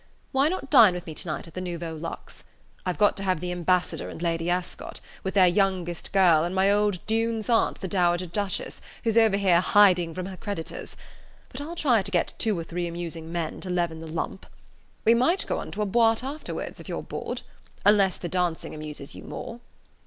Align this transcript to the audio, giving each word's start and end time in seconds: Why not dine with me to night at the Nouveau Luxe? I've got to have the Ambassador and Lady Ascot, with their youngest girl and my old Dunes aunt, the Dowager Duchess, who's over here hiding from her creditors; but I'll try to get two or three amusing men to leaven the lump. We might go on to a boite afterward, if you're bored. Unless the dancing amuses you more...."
Why 0.31 0.49
not 0.49 0.71
dine 0.71 0.95
with 0.95 1.05
me 1.05 1.13
to 1.13 1.27
night 1.27 1.47
at 1.47 1.53
the 1.53 1.61
Nouveau 1.61 1.93
Luxe? 1.95 2.43
I've 2.87 2.97
got 2.97 3.15
to 3.17 3.23
have 3.23 3.39
the 3.39 3.51
Ambassador 3.51 4.09
and 4.09 4.19
Lady 4.19 4.49
Ascot, 4.49 4.99
with 5.23 5.35
their 5.35 5.45
youngest 5.45 6.11
girl 6.11 6.43
and 6.43 6.55
my 6.55 6.71
old 6.71 7.05
Dunes 7.05 7.51
aunt, 7.51 7.81
the 7.81 7.87
Dowager 7.87 8.25
Duchess, 8.25 8.81
who's 9.03 9.15
over 9.15 9.37
here 9.37 9.61
hiding 9.61 10.15
from 10.15 10.25
her 10.25 10.37
creditors; 10.37 10.97
but 11.49 11.61
I'll 11.61 11.75
try 11.75 12.01
to 12.01 12.09
get 12.11 12.33
two 12.39 12.57
or 12.57 12.63
three 12.63 12.87
amusing 12.87 13.31
men 13.31 13.61
to 13.61 13.69
leaven 13.69 14.01
the 14.01 14.07
lump. 14.07 14.47
We 15.05 15.13
might 15.13 15.45
go 15.45 15.59
on 15.59 15.69
to 15.69 15.83
a 15.83 15.85
boite 15.85 16.23
afterward, 16.23 16.79
if 16.79 16.89
you're 16.89 17.03
bored. 17.03 17.43
Unless 17.85 18.17
the 18.17 18.27
dancing 18.27 18.73
amuses 18.73 19.13
you 19.13 19.23
more...." 19.23 19.59